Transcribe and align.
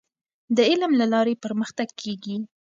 د 0.55 0.57
علم 0.69 0.91
له 1.01 1.05
لارې 1.13 1.41
پرمختګ 1.43 1.89
کیږي. 2.01 2.37